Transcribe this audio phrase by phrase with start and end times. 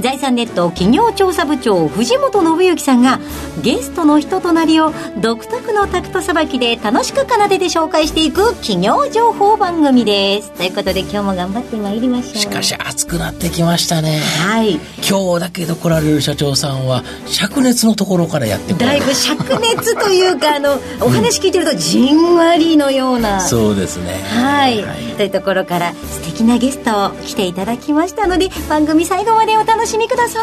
[0.00, 3.20] 財産ネット企業調査部長藤本信之さんが
[3.62, 10.52] ゲストの人となりを独特のタクトさばきで楽しく奏でて紹介していく企業情報番組です。
[10.52, 14.20] ということで今日も頑張ってまいりましょうしかし暑くなってきましたね。
[14.20, 14.80] はい。
[15.08, 23.40] 今日だけど来られる社長さんは灼熱のところからやってこだいぶ灼熱というかあのお話聞いてるとじんわりのような。
[23.46, 24.22] そうですね。
[24.34, 24.84] はい、
[25.16, 30.42] というところから素敵なゲストを来ていただきましたので番組最後までお楽しみください。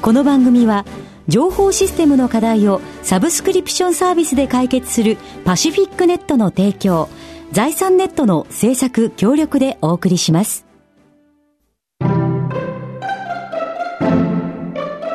[0.00, 0.84] この番組は
[1.28, 7.08] 情報システムの課題をサブスクリプションサービスで解決するパシフィックネットの提供
[7.52, 10.66] 財産ネットの制作協力でお送りします。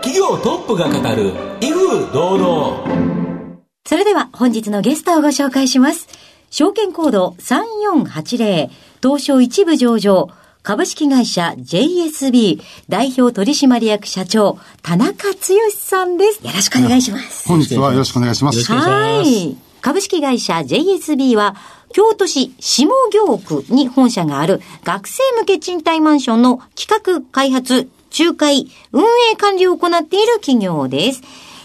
[0.01, 3.57] 企業トップが語る威風堂々。
[3.85, 6.07] それでは本日のゲストをご紹介します。
[6.49, 8.69] 証券コード3480
[9.01, 10.29] 東証一部上場
[10.63, 15.37] 株式会社 JSB 代表取締役社長田中剛
[15.71, 16.45] さんです。
[16.45, 17.47] よろしくお願いします。
[17.47, 18.63] 本日はよろしくお願いします。
[18.71, 19.55] はい。
[19.81, 21.55] 株式会社 JSB は
[21.93, 31.21] 京都市下京区に本社がある学生向け賃貸マンションの企画開発、仲介、運営管理を行っている企業です。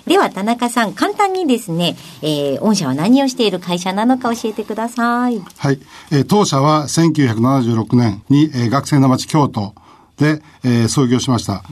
[0.06, 5.40] では、田中さん、簡単にですね、えー、御社は何をしている会社なのか教えてください。
[5.58, 5.78] はい。
[6.10, 9.74] えー、当社は1976年に、えー、学生の町京都
[10.18, 11.62] で、えー、創業しました。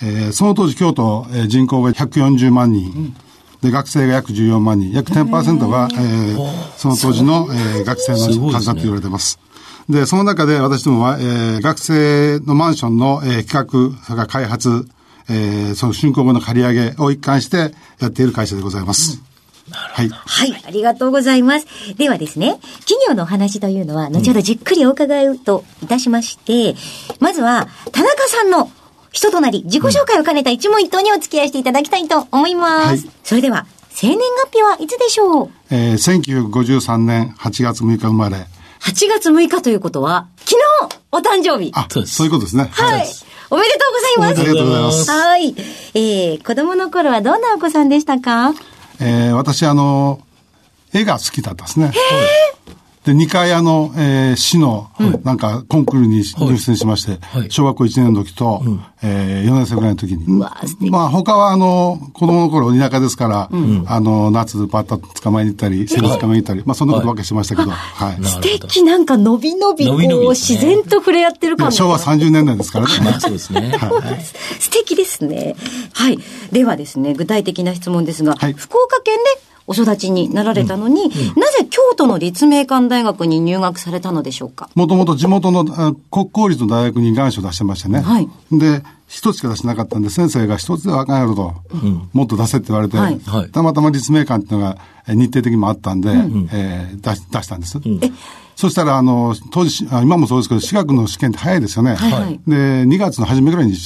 [0.00, 3.14] えー、その当時京都、えー、人口が140万人。
[3.62, 4.92] で、学生が約14万人。
[4.92, 9.38] 約10%が、えー、その当時の、えー、学生の数だと言われています。
[9.88, 14.88] で、その中で私どもは、えー、学生のマンションの、えー、企画、それから開発、
[15.28, 19.20] えー、その竣工後の借り上げを一貫してやっている会社でございます。
[19.70, 20.08] はい。
[20.08, 21.66] はい、ありがとうございます。
[21.96, 26.76] ではですね、企業のお話というのは、後ほどじっくりお伺いといたしまして、うん、
[27.20, 28.70] まずは、田中さんの
[29.12, 32.86] 人となり、自己紹介を兼ねた一問一答にお付き合いしていただきたいと思います。
[32.86, 35.50] はい、それでは、生年月日はいつでしょう？
[35.70, 38.36] えー、1953年8月6日生まれ。
[38.80, 40.52] 8月6日ということは、昨
[40.90, 41.70] 日、お誕生日。
[41.74, 42.68] あ、そういうことですね。
[42.72, 43.06] はい。
[43.52, 44.40] おめでとうございます。
[44.40, 45.10] ありがとうございます。
[45.10, 45.54] はい。
[45.92, 48.54] えー、子供の頃はどんなお子さんでしたか？
[48.98, 50.20] えー、私、あの、
[50.94, 51.92] 絵が好きだったんですね。
[53.04, 54.90] で、2回あの、えー、市の、
[55.24, 60.24] なんか、コンクールに入選しまして、はい、小学校1年の時と、うん、えー、4年生ぐらいの時に。
[60.28, 68.24] まあ、他はあの、子供の頃田舎ですから、うん、あの、夏バッタ捕まえに行ったり、セミ捕まえに行ったり、まあ、そんなことばっかりしましたけど、はい。
[68.24, 68.84] 素敵。
[68.84, 71.78] なんか、のびのび、こう、自然と触れ合ってる感じ。
[71.78, 73.00] 昭和30年代ですからね。
[73.02, 73.76] まあ、そうですね。
[73.78, 75.56] はい、素敵ですね。
[75.92, 76.18] はい。
[76.52, 81.10] ではですね、具体的な質問ですが、はい、福岡県でお育ちになられたのに、うん。
[81.10, 84.70] うん、なぜ京都の立命館大学に入学されたのでしょうか？
[84.74, 88.00] もともと地元の国公立の大学に願書を出してましてね。
[88.00, 88.28] はい。
[88.50, 93.20] で、一つしか出してなかったんで、先生が一つではあかんやろと、うん、もっと出せって言われて、はい、
[93.50, 97.78] たまたま立命館っていうのが日程的にもあったんで、うん、えー、出出したんです。
[97.78, 98.00] うん、
[98.62, 101.96] そしたら、あの、当時、今もそうですけど、私学の試験って早いですよね。
[101.96, 103.76] はい、で、2月の初めぐらいに、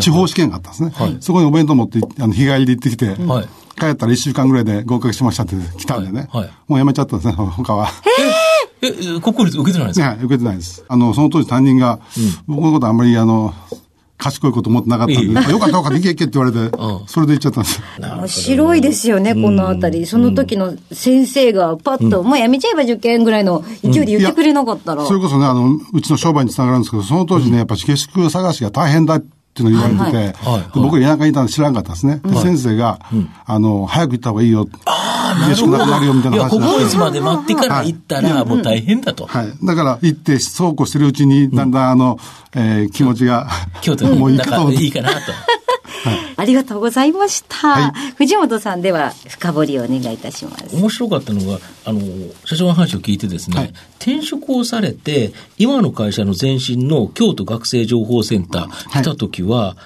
[0.00, 0.92] 地方試験があったんですね。
[0.94, 3.48] はい、そこにお弁当持って、あの、日帰りで行ってきて、はい。
[3.78, 6.30] 帰ったら1週間ぐらいで合格しましたって来たんでね。
[6.66, 7.88] もうやめちゃったんですね、 他は。
[8.80, 10.06] ええ、国公立受けてないんですか？
[10.06, 10.82] いや、受けてないです。
[10.88, 12.00] あの、その当時担任が、
[12.48, 13.52] うん、僕のことあんまり、あの、
[14.24, 16.76] 賢いこと思ってなかったんで、よかったよかった、行け行けって言われて、
[17.06, 20.06] それで行っちゃったんです面白いですよね、このあたり。
[20.06, 25.04] その時の先生がパッと、もうやめちゃえば受験ぐらいの勢いで言ってくれなかったら。
[25.04, 29.26] それこそね、あの、うちの商売につながるんですけど、その当時ね、やっぱ下宿探しが大変だって
[29.62, 32.20] いうの言われてて、はいはい、僕田舎にいたんで知らんかったですね。
[32.24, 34.68] はい、先生が、うん、あの、早く行った方がいいよ。
[34.84, 35.78] ああ、なるほど。
[35.78, 39.26] なくなるよみたいな話いや、国公立まで待ってから行ったら、もう大変だと。
[39.26, 39.52] はい。
[39.62, 42.18] だから、行って、そうこうしてるうちに、だんだん、あの、
[42.54, 43.48] えー、気持ちが、
[43.80, 44.32] 京都もう。
[44.32, 44.50] いいか
[45.02, 45.32] なと。
[46.36, 47.54] はい、ありがとうございました。
[47.56, 50.76] はい、藤本さんでは深掘りをお願いいたします。
[50.76, 52.00] 面白かったのが、あの、
[52.44, 59.76] 社長の話を聞いてですね、はい、転職をされて、今の会社の前身の京都学生情報センター来た時は、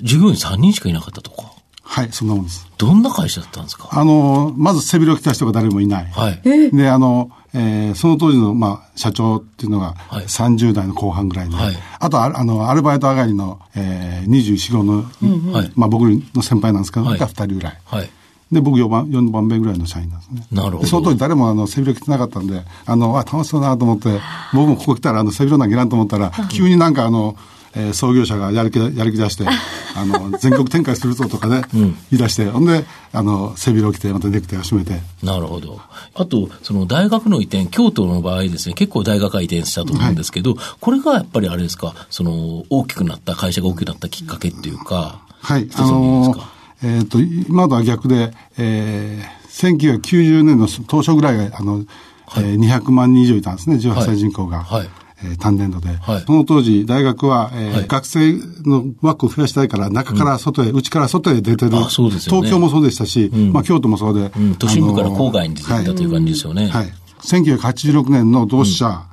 [0.00, 1.52] 従業員3人しかいなかったとか。
[1.82, 2.66] はい、そんなもんです。
[2.78, 3.88] どんな会社だったんですか？
[3.90, 6.06] あの、まず背広を着た人が誰もいない。
[6.06, 6.40] はい。
[6.70, 16.02] で、あの、えー、その当時の、まあ、社長っていうのが、30代の後半ぐらいで、はい、あとあ、あの、アルバイト上がりの、えー、24、5の、うん、まあ、僕
[16.34, 17.78] の先輩なんですけど、はい、が2人ぐらい。
[17.84, 18.10] はい。
[18.52, 20.46] で、僕4番、4番目ぐらいの社員なんですね。
[20.52, 20.86] なるほど。
[20.86, 24.20] その当時誰もあの、背広着てなかったんで、あの、あ、楽しそうだなと思って、
[24.52, 27.36] 僕もここ来たらあの、背広なんかいらんと思ったら、急になんかあの、
[27.74, 29.44] えー、創業者がやる気やる気出して、
[29.94, 35.00] あの、全国展開するぞとかね、うん、言い出して、ほんで、あの、背広着て、またネクタイを締めて。
[35.22, 35.80] なるほど。
[36.14, 46.42] あと、その大学の移転、京都の場合ですね、結構大学が移転したと思うんですけど、はい、これがやっぱりあれですか、その、大きくなった、会社が大きくなったきっかけっていうか、はい、あのー、
[46.82, 51.84] えっ、ー、と、今とは逆で、えー、1990年の当初ぐらいが、あの、
[52.26, 54.62] はい、えー、200万人以上いたんですね、18歳人口が。
[54.62, 54.88] はい、はい
[55.24, 58.32] えー、単年度で、はい、その当時、大学は、えー、はい、学生
[58.64, 66.68] の枠を増やしたいから、中から外へ、うん、内から外へ出てる、ね、東京もそうでしたし、うん、まあ、京都もそうで、うん、都心部から郊外に出ていたという感じですよね。
[66.68, 66.92] はい。
[67.22, 69.04] 1986年の同志社、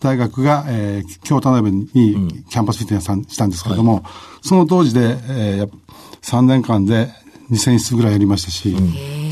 [0.00, 1.92] 大学が、えー、京都鍋に
[2.50, 4.02] キャンパスフィットネスしたんですけれども、はい、
[4.42, 5.70] その当時で、えー、
[6.22, 7.08] 3年間で
[7.50, 8.74] 2000室ぐらいやりましたし、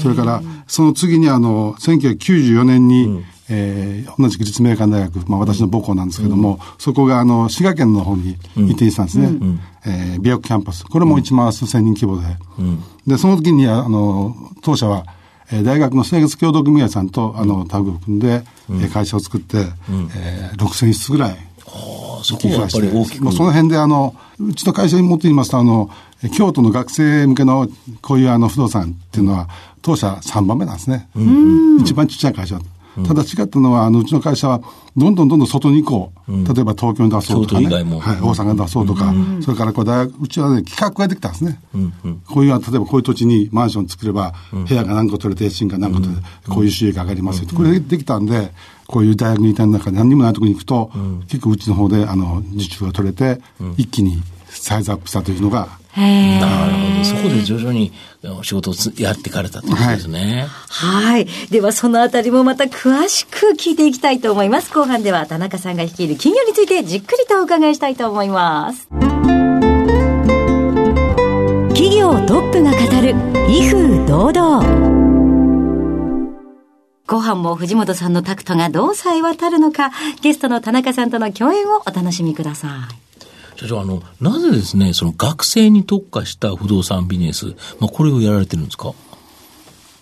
[0.00, 9.26] それから、その次にあの、1994年に、えー、同じく立命館大学、まあ私の母校なんですけども、うん、そこがあの、滋賀県の方に移転したんですね。
[9.26, 10.84] うん、えー、美容キャンパス。
[10.84, 12.26] これも1万数千人規模で。
[12.58, 15.04] うん、で、その時にあの、当社は、
[15.52, 21.30] えー、大学の生活協同組合さんと、あの、タグを組んで、うん、会社を作って、うん、えー、6000室ぐらい。
[21.66, 23.32] はあ、そこはやっぱり大きく。
[23.32, 25.90] その辺であの、うちの会社に持って言いますと、あの、
[26.34, 27.68] 京都の学生向けの
[28.00, 29.48] こういうあの不動産っていうのは、
[29.82, 31.08] 当社3番目なんですね。
[31.14, 32.58] うん、一番ちっちゃい会社。
[33.06, 34.60] ただ違ったのは、あの、うちの会社は、
[34.96, 36.32] どんどんどんどん外に行こう。
[36.32, 41.60] うん、例えば東京に出そうとか、ね、はい、大阪に出そうとか、うん、それからこう大学、うちはね、企画ができたんですね。
[41.74, 47.48] うんうん、こういう、例えばこういう土地にマンション作れば、部屋が何個取れて、家賃が何個取れて、こういう収益が上がりますよ。
[47.54, 48.52] これできたんで、
[48.86, 50.90] こういう大学にいた中で何にもないところに行くと、
[51.28, 53.40] 結構うちの方で、あの、受注が取れて、
[53.76, 57.04] 一気にサイズアップしたというのが、なるほど。
[57.04, 57.92] そこで徐々に
[58.42, 60.46] 仕事をやっていかれたということですね。
[60.68, 61.26] はい。
[61.50, 64.72] では、そのあたりもまた詳しく聞いていきたいと思います。
[64.72, 68.88] 後半では田中さんが率いる企業についてじっくりとお伺いしたいと思います。
[71.68, 73.14] 企業トップが語る、
[73.48, 74.83] 威風堂々。
[77.06, 79.90] 後半も藤本さんのタクトがどうさえ渡るのか、
[80.22, 83.60] ゲストの田中さんとの共演をお楽しみください。
[83.60, 88.94] 社長、あの、なぜですね、その学生に特化した不動産ビジネス、まあ、これをやられてるんですか？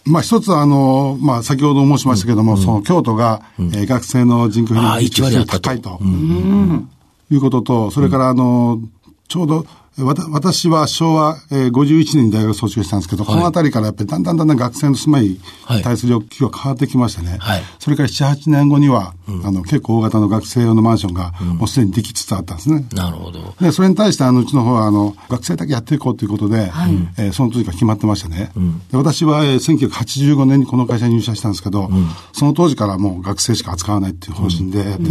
[0.04, 6.88] まあ一つあの、まあ先ほど申しましたけども、うん、その京都が、うん、えー、学生の人口比率が高いと、うん、
[7.30, 8.80] いうことと、それからあの、
[9.28, 9.66] ちょうど
[9.98, 15.22] 私は昭和51年に大学卒業したんですけど、はい、このあたりからやっぱりだんだんだんだん学生の住まい。
[15.22, 22.84] に対する欲求が変わってきましてね、はい、それから7、8年後には、うん、あの結構大型の学生用のマンションがもうすでにできつつあったんですね。
[22.92, 23.54] なるほど。
[23.60, 28.52] で、それに対してあのうちの方はあの学生だけやっていこうということで、はい、えー、その時から決まってましたね。
[28.56, 35.10] うん、で私は、えー、1985年にこの会社に入社したんですけど、うん、その当時からもう学生しか扱わないっていう方針でやってて、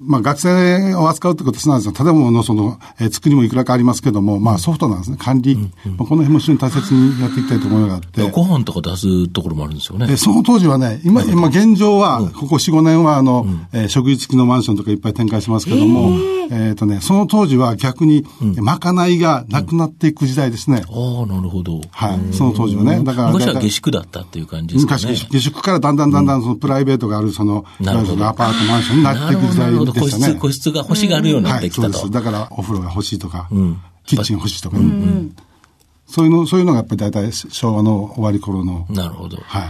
[0.00, 5.16] まあ学生を扱うってことすなわち建物のその、えー、作りもいくらかありますけども、まあソフトななんですね。
[5.18, 5.54] 管理。
[5.54, 8.30] うんうん、まあ、この辺も非常に大切にやっていきたいと思いがあって。
[8.30, 10.06] ご飯とか出すところもあるんですよね。
[10.10, 16.10] えその当時はね、今、今現状は、ここ4、5年は、あの、うん、えー、食事付きのマンションとかいっぱい展開しますけども、
[16.50, 18.24] えっ、ー、とね、その当時は逆に、
[18.56, 20.82] まかないがなくなっていく時代ですね。
[20.88, 21.80] ああ、なるほど。
[21.90, 22.34] はい。
[22.34, 23.02] その当時はね。
[23.04, 23.32] だから。
[23.32, 25.02] 昔は下宿だったっていう感じですかね。
[25.02, 30.34] 昔下宿からだんだんだんだんそのプライベートがある、その、アパート、マンションになっていく時代でしたね。
[30.38, 31.82] 個室、個室が欲しがるようになってきたと。
[31.82, 32.12] はい、そうです。
[32.12, 35.36] だからお風呂が欲しいとか、うん、キッチン欲しいとか、うんうん
[36.10, 38.86] そういうの、そういうのがやっぱり大体昭和の終わり頃の。
[38.88, 39.36] なるほど。
[39.42, 39.62] はい。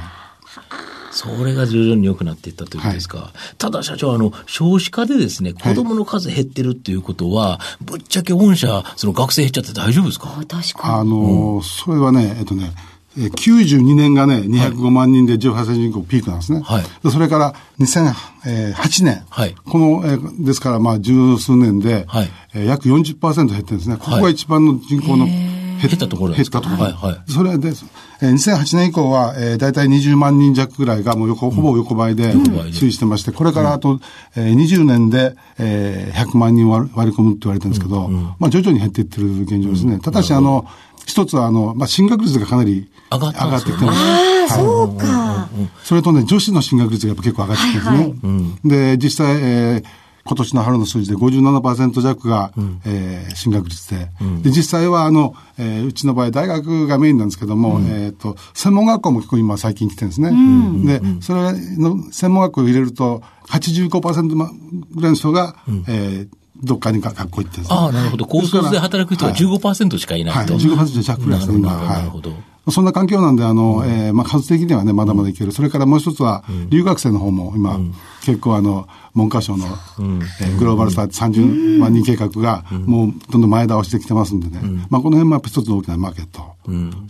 [1.10, 3.18] それが徐々に良くなっていったということですか。
[3.18, 10.28] はい、ただ社長、あの、少子化でですね、子供の数減ってるっていうことは、はい、ぶっちゃけ御社、その学生減っちゃって大丈夫ですか？
[10.28, 10.46] 確
[10.80, 10.94] かに。
[11.00, 12.70] あの、うん、それはね、えっとね、
[13.18, 16.62] 92年がね、205万人で18歳人口ピークなんですね。
[16.64, 19.24] はい、それから2008年。
[19.28, 22.30] はい、この、えですからまあ十数年で、はい、
[22.66, 23.96] 約40%減ってるんですね。
[23.96, 25.26] ここが一番の人口の、
[25.78, 26.82] 減ったところ減ったところ。
[26.82, 27.32] はい、はい。
[27.32, 27.68] それで、
[28.20, 34.00] えー、2008年以降は、えー、大体20万人弱ぐらいがもう横、ほぼ横ばいで推移してまして、これからあと、
[34.36, 40.00] えー、20年で、えー、100万人割り込むって言われてるんですけど、まあ徐々に減っていってる現状ですね。
[40.00, 40.66] ただし、あの、
[41.08, 43.98] 一つは、あの、まあ、進学率がかなり上がってきてます。
[43.98, 45.48] ああ、そうか。
[45.82, 48.96] それとね、女子の進学率がやっぱ結構上がってきてますね。
[48.96, 49.84] で、実際、えー、
[50.24, 54.10] 今年の春の数字で57%弱が、うん、えー、進学率で。
[54.20, 61.00] うん、で、実際はあの、えー、うちの場合大学がメインなんですけども、うん、えっ、と、専門学校も結構今最近来てるんですね。
[61.00, 68.26] で、それの専門学校を入れると85%ぐらいの人が、うん、えーどっかに学校行ってああ、なるほど。
[68.26, 70.54] 高卒で働く人が15%しかいないと。
[70.54, 71.76] はい、15%弱ぐらいですね、今。
[71.76, 72.32] なるほど。
[72.70, 75.52] そんな環境なんで、あの、えー、まあ、数的にはね、まだまだいける。
[75.52, 77.78] それからもう一つは、留学生の方も今、
[78.24, 84.60] 結構あの、文科省の、えー、グローバルスター30万人計画が、もうどんどん前倒してきてますんでね。
[84.90, 86.58] まあ、この辺もやっぱ一つの大きなマーケット。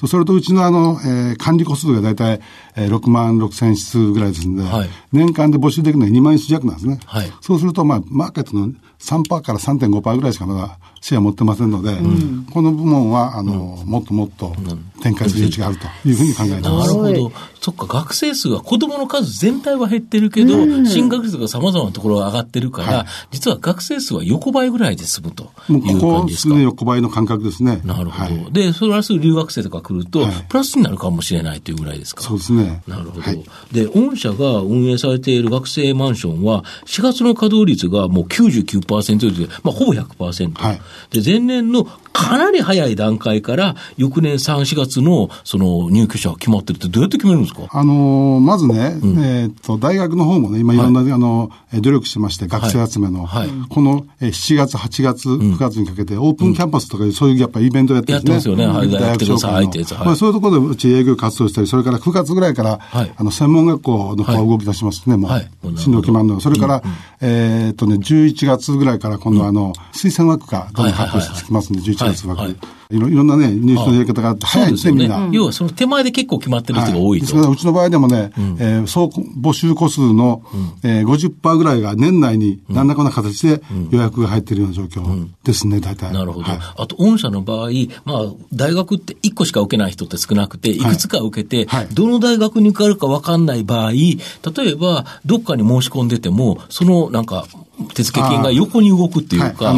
[0.07, 2.41] それとうちのあの、えー、管理個数が大体、
[2.77, 7.01] えー、6万6千室ぐらいですんで、はい、年間で募集できるのは2万室弱なんですね。
[7.05, 14.53] はい、そうすると、まあ、マーケットの3%から3.5%ぐらいしかまだシェア持ってませんので、うん、この部門は、あの、うん、もっともっと
[15.01, 16.97] 展開する余地があるというふうに考えてます。
[16.97, 17.33] なるほど。
[17.61, 26.01] そっか、学生数は子供の数全体は減ってるけど、うん、進学率が様々なところが上がってるから、はい、実は学生数は横ばいぐらいで済むという感じですか？
[26.01, 27.81] ここですね、横ばいの感覚ですね。
[27.85, 28.35] なるほど。
[28.35, 32.23] はい、で、それはすぐ留学生とか来ると、はい、プラスになるかもしれないというぐらいですか？
[32.23, 32.83] そうですね。
[32.89, 33.23] なるほど。
[33.71, 40.55] で、御社が運営されている学生マンションは、4月の稼働率がもう99%で、まあ、ほぼ100%。
[40.55, 40.81] はい、
[41.11, 41.85] で、前年の
[42.19, 47.69] かなり早い段階から、翌年3、4月のその入居者が決まってるって、どうやって決めるんですか？
[47.71, 58.63] あのー、まずね、うん、えっと、大学の方もね、今いろんな、はい、あの、努力してまして、学生集めの、はい、この7月、8月、9月にかけて、オープンキャンパスとかいう、そういうやっぱイベントやってるんですね。
[58.63, 58.99] やってますよね。
[58.99, 60.05] はい、大学紹介の。
[60.05, 65.31] まあ、そういうところでうち営業活動したり、それから9月ぐらいから、はい、あの、専門学校の方動き出しますね、もう。
[65.31, 66.41] はい、進路決まるの。
[66.41, 66.83] それから、
[67.21, 72.57] えっとね、11月ぐらいから今度あの、推薦枠がどんどん発表してきますんで、11月枠。
[72.91, 75.29] いろいろんなね、入試のやり方があって、早いですね、みんな。
[75.31, 77.51] 要はその手前で結構決まってる人が多いと。
[77.51, 80.43] うちの場合でもね、え総募集個数の、
[80.83, 86.13] え50%ぐらいが年内に何らかの形で予約が入っているような状況ですね、大体。
[86.15, 86.47] なるほど。
[86.49, 87.71] あと、御社の場合、
[88.07, 90.79] まあ、大学って1個しか受けない人って少なくて、い。
[90.79, 94.17] くつか受けて、どの大学に受かるか分かんない場合、例
[94.65, 97.47] えば、どっかに申し込んでても、そのなんか、
[97.95, 99.75] 手付金が横に動くっていうか、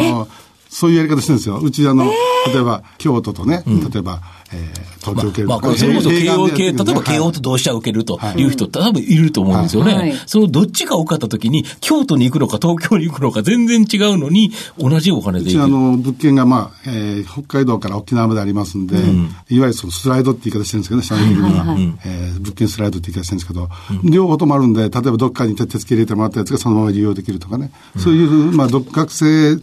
[0.71, 1.59] そういうやり方してるんですよ。
[1.59, 4.21] うちあの、例えば京都とね、例えば、
[4.53, 9.95] えー、東京受けるまあ、まあ、それこそ慶応系、例えば慶応と同志社受けるという人、多分いると思うんですよね。
[9.95, 15.65] はい、そのどっちか受かったときに、京都に行くのか東京に行くのか全然違うのに、同じお金で行く。
[15.65, 21.65] あの、物件がまあ、えー、北海道から沖縄までありますんで、うん、いわゆるそのスライドって言い方してるんですけどね、社内的には。
[21.65, 23.69] はい、えー、物件スライドって言い方してるんですけど、
[24.05, 29.57] うん、両方ともあるんで、例えばどっかに手付け入れてもらったやつがそのまま利用できるとかね、うん、そういう、まあ、学生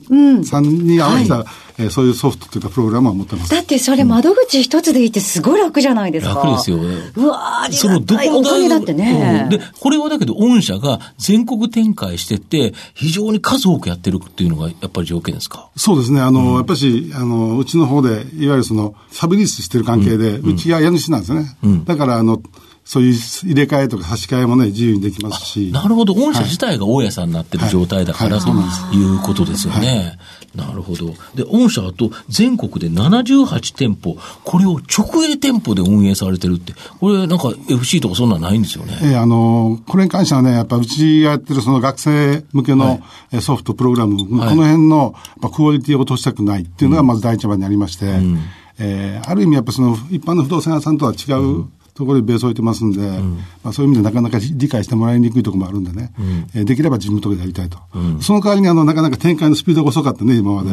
[0.44, 1.46] さんに合わせた、はい
[1.80, 3.52] えー、そういうソフトというかプログラムは持ってます。
[3.52, 6.36] だってそれ窓口一つでいいってすごい楽じゃないですか。
[6.36, 6.98] 楽ですよね。
[7.16, 15.70] うわー、そのどこのお金だってね、うん、で、これはだけど御社が全国展開してて、非常に数多くやってるっていうのがやっぱり条件ですか？
[15.76, 16.22] そうですね。
[16.22, 21.58] あの、うん、やっぱし、あの、うちの方で、いわゆるその、サブリースしてる関係で、うん、ちが家主なんですよね。
[21.86, 22.42] だから、あの、
[22.88, 25.72] そういう入れ替えとか差し替えもね、自由にできますし。
[25.74, 26.14] なるほど。
[26.14, 28.48] 御社自体が大家さんになってる状態だから、と
[28.94, 30.18] いうことですよね。
[30.56, 31.08] なるほど。
[31.36, 38.98] で、御社あと全国で78店舗、これを直営店舗で運営されてるって、これなんか FC とかそんなんないんですよね。
[39.02, 43.02] ええー、あの、これに関してはね、やっぱうちがやってるその学生向けの
[43.42, 45.14] ソフト、プログラム、はい、この辺の
[45.54, 48.40] クオリティを落としたくないっていうのがまず第一番にありまして、うん、
[48.80, 57.80] えー、ある意味やっぱその一般の不動産屋さんとは違う、うんところにベースを置いてますんで、うん、まあ、そういう意味でなかなか理解してもらいにくいところもあるんでね、うん、えー、できれば自分のとでやりたいと。
[57.96, 60.70] うん、その代わりにあの、なかなか展開のスピードが遅かったね、今まで。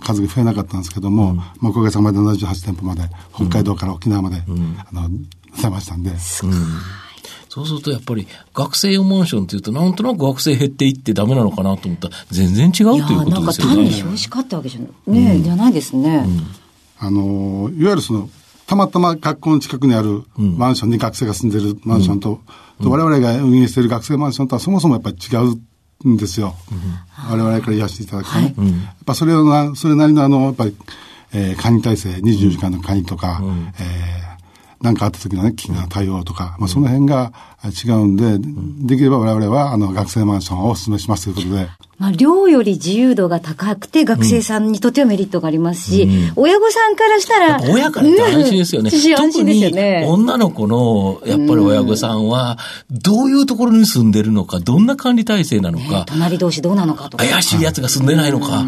[0.00, 3.02] 数が増えなかったんですけども、まあ、おかげさまで78店舗まで、
[3.34, 5.10] 北海道から沖縄まで、あの、
[5.60, 6.10] 出ましたんで。
[7.54, 13.76] そうするとやっぱり学生用マンションっていうとなんとなく学生減っていってダメなのかなと思ったら全然違うということですよね。
[13.76, 16.26] なんか単に少子化ってわけじゃ,、ねじゃないですね。
[16.98, 18.28] あの、いわゆるその
[18.66, 22.40] たまたま学校の近くにあるマンションに学生が住んでるマンションと、
[22.80, 26.54] うん、と我々が運営している学生マンションとはそもそもやっぱり違うんですよ。
[26.70, 28.54] うん、我々から言わせていただくとね。
[28.56, 30.76] はい、やっぱそれな、それなりのあの、やっぱり、
[31.32, 34.23] えー、管理体制、24時間の管理とか、うん、えー
[34.84, 37.32] 何かあった時のね、危機な対応とか、まあ、その辺が
[37.64, 38.38] 違うんで、
[38.86, 41.68] できれば我々は、あの、学生マンションをお勧めしますということで。
[41.96, 47.62] まあ、量より自由度が高くて、学生さんにとってはメリットがありますし、うん、親御さんからしたら。
[47.62, 48.90] 親からって安心ですよね。
[48.92, 50.04] うん、安心ですよね。
[50.06, 52.58] 女の子の、やっぱり親御さんは、
[52.90, 56.00] どういうところに住んでるのか、どんな管理体制なのか。
[56.00, 57.24] ね、隣同士どうなのかとか。
[57.24, 58.62] 怪しい奴が住んでないのか。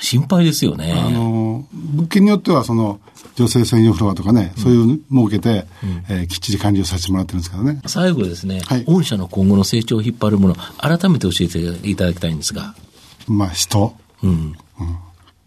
[0.00, 0.92] 心配ですよね。
[0.92, 3.00] あの、物件によっては、その、
[3.36, 7.80] 女性専用フロアとかね、そういう設けて、うん、えー、きっちり管理をさせてもらってるんですけどね。
[7.86, 12.74] 最後ですね、はい、御社の今後の成長を引っ張るもの、改めて教えていただきたいんですが。
[13.28, 14.56] まあ、人、うん、うん、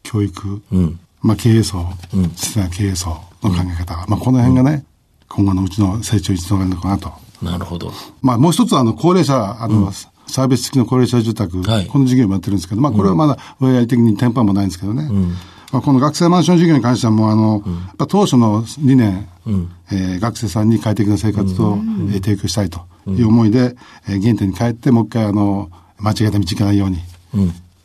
[0.03, 3.09] 教育、うん、まあ、経営層、うん、実な経営層
[3.41, 4.85] の考え方、まあ、この辺がね、
[5.27, 7.11] 今後のうちの成長につながるのかなと。
[7.41, 7.91] なるほど。
[8.21, 9.91] まあ、もう一つ、あの、高齢者、あの、
[10.33, 15.03] サービス付きの高齢者住宅、はい、この事業もやってるんですけど、まあ、これはまだ、親、う的に店舗もないんですけどね。
[15.03, 15.29] うん。
[15.71, 23.75] まあ、この学生マンション事業に関してはもうあの、うん、やっぱ当初の理念、うん、えー、学生さんに快適な生活を、うん、えー、提供したいという思いで、
[24.07, 26.97] えー、原点に帰ってもう一回あの、間違えた道行かないように、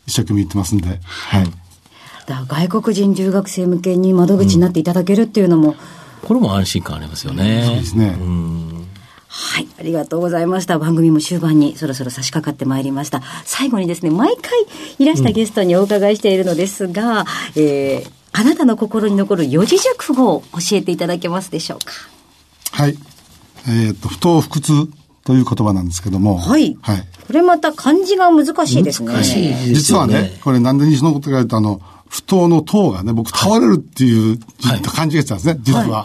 [0.07, 0.95] 一生懸命言ってますんで、は
[1.43, 1.50] い。
[2.26, 5.76] だ外国人留学生向けに窓口になっていただけるっていうのも、
[6.23, 7.62] これも安心感ありますよね。
[7.67, 8.17] そうですね。
[9.30, 10.78] はい、ありがとうございました。
[10.78, 13.23] 番組も終盤にそろそろ差し掛かってまいりました。
[13.44, 14.52] 最後にですね、毎回
[14.99, 21.92] いらしたゲストにお伺いしているのですが、うん、えー、あなたの心に残る四字熟語を教えていただけますでしょうか？
[22.73, 22.97] はい。
[23.68, 24.73] えっ、と、不当不屈
[25.25, 26.38] という言葉なんですけども。
[26.38, 26.78] はい。
[26.80, 27.06] はい。
[27.26, 29.12] これまた漢字が難しいですね。
[29.12, 29.75] 難しいですね。
[29.75, 36.04] 実はね、これなんで西のことかというと、あの、不当の塔がね、僕倒れるっていう、はい、感じがしたんですね、実は。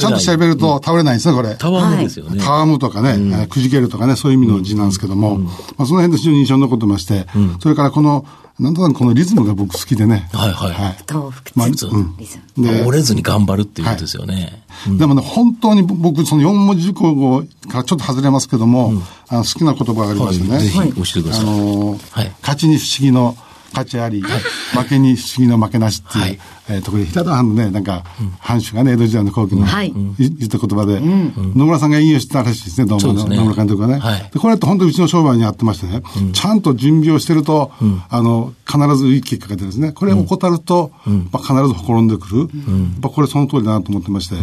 [0.00, 1.54] ちゃんと調べると倒れないんですね、これ。
[1.56, 2.42] たわむですよね。
[2.42, 7.26] たわむとかね、くじけるとかね、そういう意味の字なんですけども、まあ、その辺で非常に印象に残ってまして、
[7.60, 8.24] それからこの、
[8.58, 10.28] なんとなくこのリズムが僕好きでね。
[10.32, 10.70] はいはい。
[10.70, 10.96] はい。
[11.56, 12.62] まあ、うん。
[12.62, 14.62] で、折れずに頑張るっていうことですよね。
[14.96, 18.92] でもね、本当に僕、その四文字熟語からちょっと外れますけども、
[19.28, 20.60] あの好きな言葉がありましてね。
[20.60, 21.46] ぜひ教えてください。
[21.46, 21.98] あの、
[22.42, 23.36] 勝ちに不思議の
[23.74, 26.38] 勝ちあり、負けに不思議の負けなしっていう、はい、
[26.70, 28.04] えー、ところで、平田藩のね、なんか、
[28.38, 33.98] 藩主がね、江戸時代の後期の、はい、言った言葉で、野村さんが引用してたらしいですね、どうも、ね、野村監督がね。
[33.98, 36.02] はい、でこれって本当にうちの商売にやってましてね、
[36.32, 37.72] ちゃんと準備をしてると、
[38.08, 39.92] あの、必ずいい結果が出るんですね。
[39.92, 40.92] これを怠ると、
[41.32, 42.38] まあ、必ずほころんでくる。
[42.38, 42.48] やっ
[43.02, 44.36] ぱこれその通りだなと思ってまして、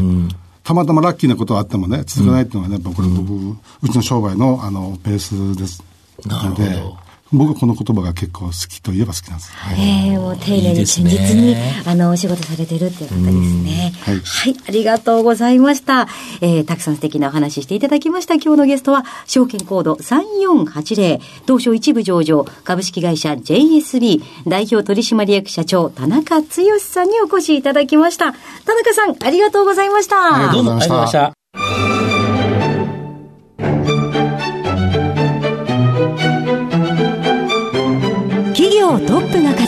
[0.63, 5.83] たまたまラッキーなことがあってもね、続かないっていうのはね、やっぱこれ僕、うちの商売の、あの、ペースです。
[6.25, 6.97] なるほど。
[7.33, 9.51] 僕はこの言葉が結構好きといえば好きなんです。
[9.53, 13.93] はい、えー、もう丁寧に堅実に、あの、お仕事されてるっていう方ですね。
[14.01, 14.55] はい、はい。
[14.67, 16.07] ありがとうございました。
[16.41, 18.35] えー、たくさん素敵なお話していただきました。
[18.35, 26.47] 今日のゲストは、証券コード3480、東証一部上場、株式会社 JSB、代表取締役社長、田中剛
[26.79, 28.33] さんにお越しいただきました。
[28.33, 30.49] 田中さん、ありがとうございました。
[30.49, 31.40] ありがとうございました。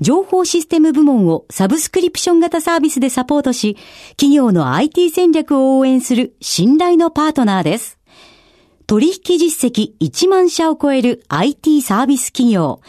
[0.00, 3.76] 情報システム部門をサブスクリプション型サービスでサポートし、
[4.10, 7.98] 企業の IT 戦略を応援する信頼のパートナーです。
[8.86, 12.80] 取引実績1万社を超える IT サービス企業。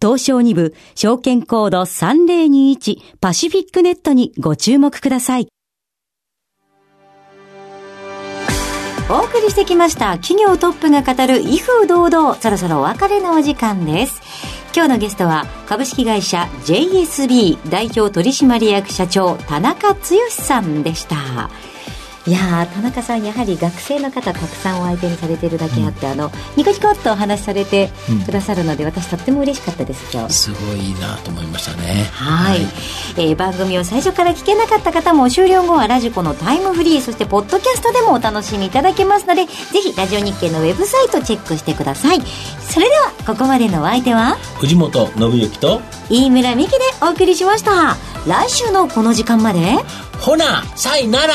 [0.00, 5.48] 東証2部証券コード3021パシフィックネットにご注目ください。
[9.08, 21.48] お送りしてきました企業トップが語る威風堂々そろそろお別れのお時間です今日のゲストは株式会社 JSB 代表取締役社長田中剛さんでした。
[22.28, 27.90] いや田中さんやはり学生の方たくさんお相手にされているだけあって、うん、あのニコニコっとお話しされて
[28.24, 30.34] くださるので、うん、私とっても嬉しかったです今日。
[30.34, 32.10] すごいなと思いましたね。
[32.12, 32.66] はい、はい、
[33.18, 42.20] えー、番組を最初から聞けなかった方も終了後はラジコのタイムフリーそしてポッドキャストでもお楽しみいただけますのでぜひラジオ日経のウェブサイトチェックしてください。
[42.20, 44.34] それではここまでのお相手は？
[44.58, 47.96] 藤本信之と飯村美希でお送りしました。
[48.26, 49.76] 来週のこの時間まで？
[50.18, 51.34] ほなさいなら